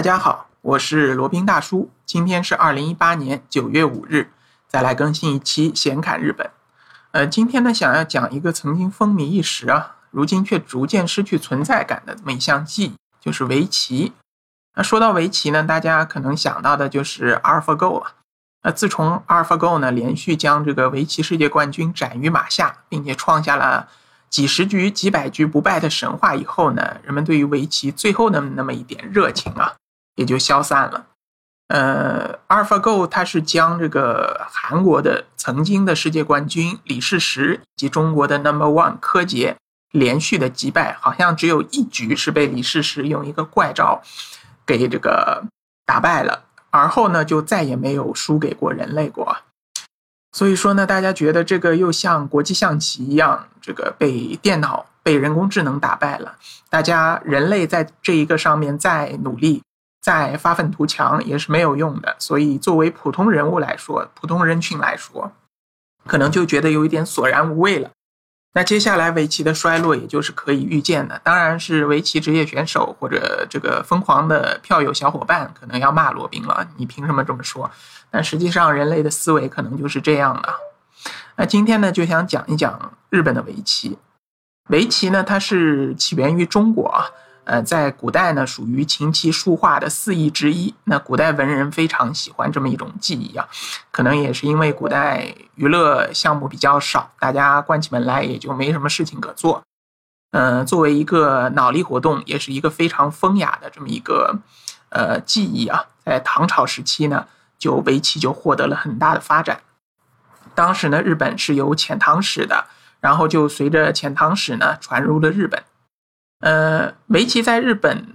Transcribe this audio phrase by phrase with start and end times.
[0.00, 1.90] 大家好，我是罗宾大叔。
[2.06, 4.30] 今天是二零一八年九月五日，
[4.66, 6.50] 再来更新一期闲侃日本。
[7.10, 14.14] 呃，今天呢，想要讲一个曾经风靡一时啊，如今却逐渐失去存在感的这么一项技艺，就是围棋。
[14.74, 18.12] 那说到围棋呢，大家可能想到的就是 AlphaGo 啊。
[18.62, 23.86] 那自从 AlphaGo 呢连续将这个围棋世界冠军斩于马下，并且创下了
[24.30, 29.74] 几十局、几百局不败的神话以后呢，人们对于围棋最后的那么一点热情啊。
[30.20, 31.06] 也就消散了。
[31.68, 39.56] 呃，AlphaGo 它是将这个韩国的曾经的世界冠军李世石以及中国的 Number One 柯洁
[39.90, 44.02] 连续的击败，好像只有一局是被李世石用一个怪招
[44.66, 45.44] 给这个
[45.86, 49.38] 打败了，而后呢就再也没有输给过人类过。
[50.32, 56.36] 所以说呢，大家觉得这个又像国际象棋一样，这个被电脑、被人工智能打败了。
[56.68, 59.62] 大家人类在这一个上面再努力。
[60.00, 65.32] 再发愤图强也是没有用的，所以作为普通人物来说，普通人群来说，
[66.06, 67.90] 可能就觉得有一点索然无味了。
[68.52, 71.20] 那接下来围棋的衰落，也就是可以预见的。
[71.22, 77.70] 当然是围棋职业选手或者这个疯狂的票友小伙伴可能要骂罗宾了，你凭什么这么说？
[78.10, 80.52] 但实际上人类的思维可能就是这样的。
[81.36, 83.96] 那今天呢，就想讲一讲日本的围棋。
[84.70, 87.06] 围棋呢，它是起源于中国啊。
[87.50, 90.72] 呃，在古代呢，属于琴棋书画的四艺之一。
[90.84, 93.48] 那古代文人非常喜欢这么一种技艺啊，
[93.90, 99.64] 可能也是因为古代娱乐项目比较少，大家关起门来也就没什么事情可做。
[100.30, 104.38] 嗯，作为一个脑力活动，也是一个非常风雅的这么一个
[104.90, 105.86] 呃技艺啊。
[106.04, 107.26] 在唐朝时期呢，
[107.58, 109.58] 就围棋就获得了很大的发展。
[110.54, 112.66] 当时呢，日本是有遣唐使的，
[113.00, 115.60] 然后就随着遣唐使呢传入了日本。
[116.40, 118.14] 呃，围棋在日本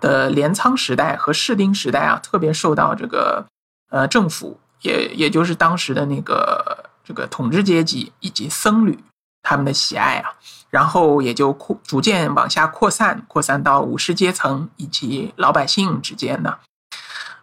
[0.00, 3.46] 的镰仓时代和室町时代啊，特别受到这个
[3.90, 8.98] 呃政府，也也就是当时的那个这个统治阶级以及僧侣
[9.42, 10.34] 他们的喜爱啊，
[10.70, 16.58] 然后也就扩逐渐往下扩散，扩散到武士阶层以及老百姓之间呢，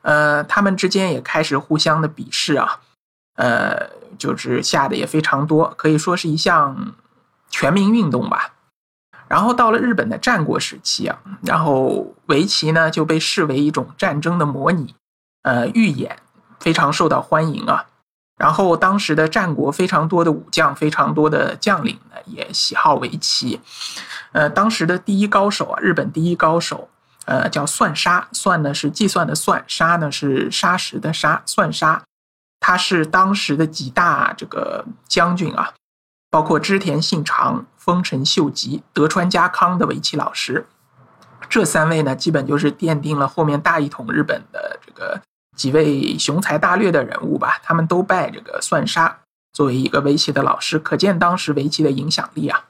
[0.01, 2.81] 呃，他们之间也开始互相的鄙视啊，
[3.35, 6.93] 呃，就是下的也非常多，可以说是一项
[7.49, 8.55] 全民运动吧。
[9.31, 14.93] 然后到了日本的战国时期啊，然后围棋呢就被视为一种战争的模拟，
[15.43, 16.17] 呃，预演
[16.59, 17.85] 非常受到欢迎啊。
[18.37, 23.61] 然后当时的战国非常多的武将，非常多的将领呢也喜好围棋。
[24.33, 26.89] 呃，当时的第一高手啊，日本第一高手，
[27.23, 32.03] 呃，叫算沙，算呢是计算的算，沙呢是沙石的沙，算沙，
[32.59, 35.71] 他是当时的几大这个将军啊。
[36.31, 40.65] 包括织田信长、丰臣秀吉、德川家康的围棋老师，
[41.49, 45.21] 这三位呢，基本就是奠定了后面大一统日本的这个
[45.57, 47.59] 几位雄才大略的人物吧。
[47.61, 49.19] 他们都拜这个算沙
[49.51, 52.63] 作为一个围棋的老师，可见当时围棋的影响力啊。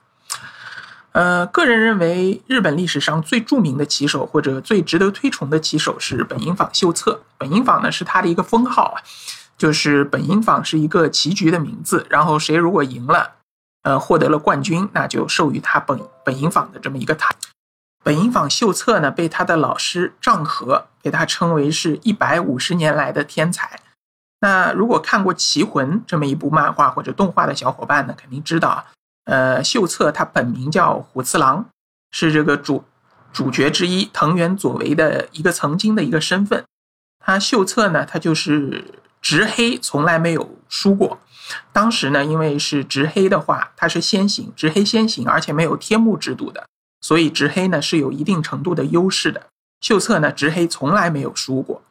[1.11, 7.21] 呃，个人认为，日本历史上最著名的棋手或者最值得推崇的棋手是本因坊秀策。
[7.37, 8.97] 本因坊呢，是他的一个封号啊，
[9.55, 12.07] 就是本因坊是一个棋局的名字。
[12.09, 13.35] 然后谁如果赢了？
[13.83, 17.33] 呃，获得了冠军，那就授予他本本因坊的这么一个塔。
[18.03, 23.79] 本因坊秀策呢，被他的老师丈和被他称为是一百五十年来的天才。
[24.39, 28.85] 那如果看过《棋魂》这么一部漫画或者动画的小伙伴呢，肯定知道，
[29.25, 31.65] 呃，秀策他本名叫虎次郎，
[32.11, 32.83] 是这个主
[33.31, 36.63] 主角之一藤原左为的一个曾经的一个身份。
[37.23, 41.19] 他秀策呢，他就是直黑，从来没有输过。
[41.71, 46.65] 当时呢，因为是直黑的话，它是先行，直黑先行，而且没有天幕制度的，
[47.01, 49.47] 所以直黑呢是有一定程度的优势的。
[49.81, 51.81] 秀策呢，直黑从来没有输过，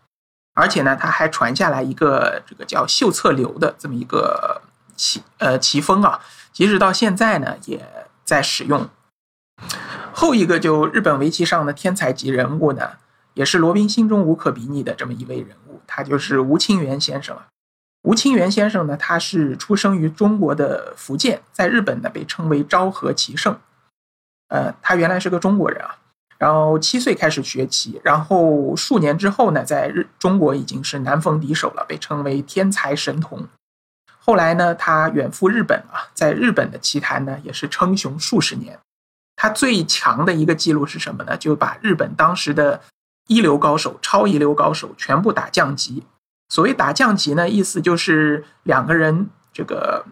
[0.55, 4.63] 而且呢，他还传下来一个这个叫秀策流的这么一个
[4.95, 6.21] 棋呃棋风啊，
[6.53, 7.85] 即使到现在呢也
[8.25, 8.89] 在使用。
[10.13, 12.93] 后一个就日本围棋上的天才级人物呢，
[13.35, 17.47] 也是罗宾心中无可比拟的这么一位人物，他就是吴清源先生啊。
[18.03, 23.59] 吴清源先生呢，他是出生于中国的福建，在日本呢被称为昭和棋圣。
[24.49, 25.97] 呃，他原来是个中国人啊，
[26.39, 33.47] 然后七岁开始学棋，然后数年之后呢，在日中国已经是难逢敌手了，被称为天才神童。
[34.19, 38.79] 后来呢，他远赴日本啊，在日本的棋坛呢也是称雄数十年。
[39.37, 41.37] 他最强的一个记录是什么呢？
[41.37, 42.81] 就把日本当时的
[43.29, 46.05] 一流高手、超一流高手全部打降级。
[46.51, 50.05] 所谓打降级呢，意思就是两个人这个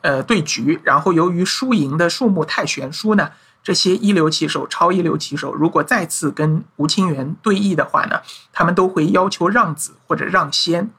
[0.00, 3.32] 呃对局，然后由于输赢的数目太悬殊呢，
[3.62, 8.22] 这些一流棋手、超一流棋手，如果再次跟吴清源对弈的话呢，
[8.52, 10.90] 他们都会要求让子或者让先。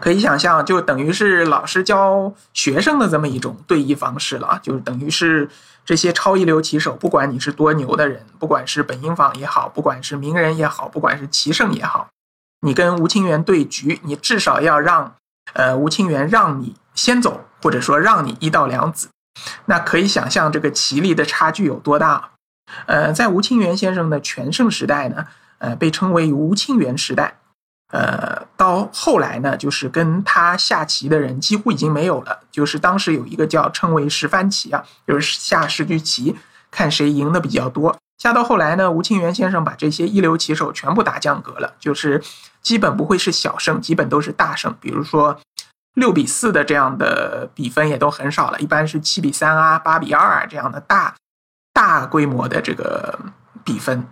[0.00, 5.48] 可以想象，就等于是老师教学生的这么一种对弈方式了，就是等于是
[5.84, 12.10] 这些超一流棋手，不管你是多牛的人，不管是本因坊也好，不管是名人也好，不管是棋圣也好，
[12.60, 15.14] 你跟吴清源对局，你至少要让
[15.54, 19.08] 呃吴清源让你先走，或者说让你一到两子。
[19.66, 22.30] 那可以想象这个棋力的差距有多大。
[22.86, 25.26] 呃，在吴清源先生的全盛时代呢，
[25.58, 27.38] 呃，被称为吴清源时代。
[27.92, 32.40] 呃，到后来呢，就是跟他下棋的人几乎已经没有了。
[32.50, 36.36] 就是当时有一个叫称为十番棋啊，就是下十局棋，
[36.70, 37.96] 看谁赢的比较多。
[38.18, 42.22] 下到后来呢，吴清源先生把这些一流棋手全部打降格了，就是
[42.62, 44.74] 基本不会是小胜，基本都是大胜。
[44.80, 45.40] 比如说
[45.94, 51.14] 六比四的这样的比分也都很少了，一般是七比三啊、八比二啊这样的大
[51.72, 53.18] 大规模的这个
[53.64, 54.06] 比分。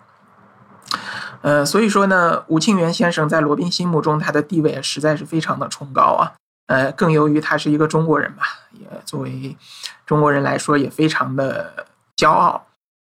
[1.43, 6.33] 呃，所以说呢，吴清源先生在罗宾心目中他的地位实在是非常的崇高啊。
[6.67, 8.43] 呃，更由于他是一个中国人嘛，
[8.73, 9.56] 也作为
[10.05, 11.87] 中国人来说也非常的
[12.17, 12.67] 骄傲。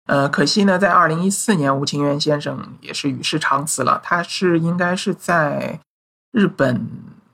[0.06, 4.00] 呃，可惜呢，在二零一四年，吴清源先生也是与世长辞了。
[4.02, 5.78] 他是应该是在
[6.32, 6.88] 日本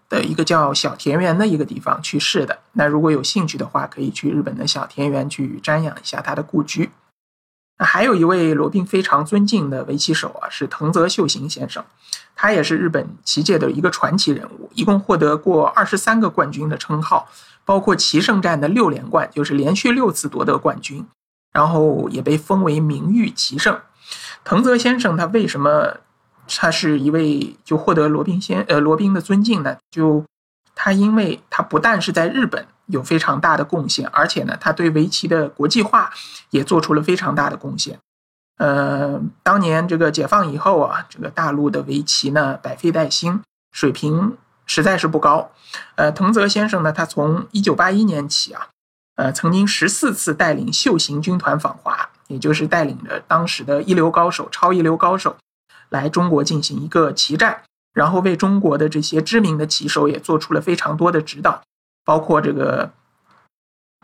[0.09, 2.59] 的一个叫小田园的一个地方去世的。
[2.73, 6.91] 那如果有兴趣的话，可以去日本的小田园去瞻仰一下他的故居。
[7.79, 11.85] 那还有一位罗宾非常尊敬的围棋手啊，是藤泽秀行先生，
[12.35, 17.29] 他也是日本棋界的一个传奇人物，一共获得过二十三个冠军的称号，
[17.65, 21.07] 包括棋圣战的六连冠，就是连续六次夺得冠军，
[21.53, 23.81] 然后也被封为名誉棋圣。
[24.45, 25.99] 藤泽先生他为什么
[26.47, 29.77] 他是一位就获得罗宾先呃罗宾的尊敬呢？
[29.91, 30.25] 就
[30.75, 32.67] 他因为他不但是在日本。
[32.91, 36.11] 有非常大的贡献，而且呢，他对围棋的国际化
[36.49, 37.99] 也做出了非常大的贡献。
[38.57, 43.43] 呃，当年这个解放以后啊，这个大陆的围棋呢百废待兴，
[43.73, 45.51] 水平实在是不高。
[45.97, 48.69] 呃，藤泽先生呢，他从一九八一年起啊，
[49.19, 55.37] 呃，曾经十四次带领秀行军团访华，也就是带领着当时的一流高手、超一流高手
[55.89, 57.63] 来中国进行一个棋战，
[57.93, 61.61] 然后为中国的这些知名的棋手也做出了非常多的指导。
[62.05, 62.93] 包括这个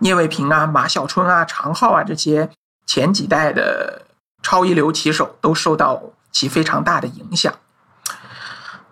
[0.00, 2.50] 聂卫平啊、马晓春啊、常浩啊这些
[2.84, 4.02] 前几代的
[4.42, 6.02] 超一流棋手都受到
[6.32, 7.54] 其非常大的影响。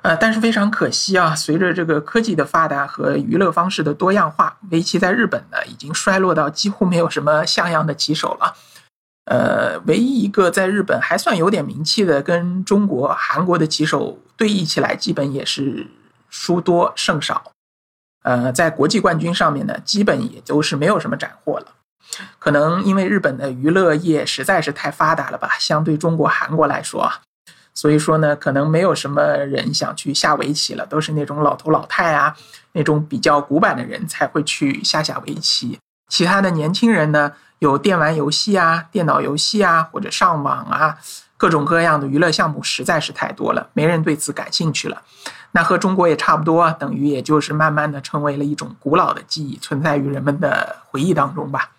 [0.02, 8.54] 呃，但是非常可惜啊，随着这个科技的发达和娱乐方式的多样化，围棋在日本呢已经衰落到几乎没有什么像样的棋手了。
[9.26, 15.86] 呃，唯一一个在日本还算有点名气的，跟中国、韩国的棋手对弈起来，基本也是
[16.28, 17.52] 输多胜少。
[18.24, 21.66] 呃，在国际冠军上面呢，基本也都是没有什么斩获了。
[22.40, 27.20] 可能因为日本的娱乐业实在是太发达了吧，相对中国、韩国来说啊，
[27.74, 32.36] 所以说呢，可能没有什么人想去下围棋了，都是那种老头老太啊，
[32.72, 35.78] 那种比较古板的人才会去下下围棋。
[36.08, 40.98] 其他的年轻人呢，有电玩游戏啊、电脑游戏啊，或者上网啊，
[41.38, 45.00] 各种各样的娱乐项目实在是太多了，没人对此感兴趣了。
[45.52, 51.70] 那和中国也差不多，等于也就是慢慢的成为了一种古老的记忆，存在于人们的回忆当中吧。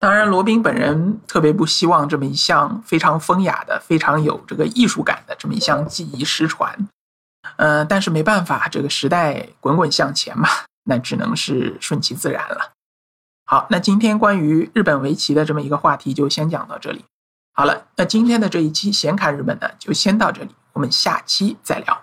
[0.00, 6.88] 当然，罗宾本人特别不希望这么一项非常风雅的、非常有这个艺术感的这么一项技艺失传。
[7.56, 10.48] 呃，但是没办法，这个时代滚滚向前嘛，
[10.84, 12.72] 那只能是顺其自然了。
[13.44, 17.04] 好，那今天关于日本围棋的这么一个话题就先讲到这里。
[17.54, 22.02] 好了，那今天的这一期闲侃日本呢，就先到这里，我们下期再聊。